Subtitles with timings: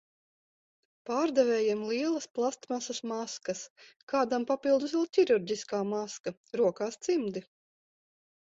[1.09, 3.61] Pārdevējiem lielas plastmasas maskas,
[4.15, 7.47] kādam papildus vēl ķirurģiskā maska, rokās cimdi.